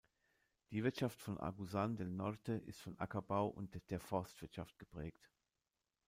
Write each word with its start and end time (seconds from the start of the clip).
Die 0.71 0.83
Wirtschaft 0.83 1.21
von 1.21 1.39
Agusan 1.39 1.95
del 1.95 2.09
Norte 2.09 2.53
ist 2.53 2.81
vom 2.81 2.97
Ackerbau 2.97 3.49
und 3.49 3.79
der 3.91 3.99
Forstwirtschaft 3.99 4.79
geprägt. 4.79 5.29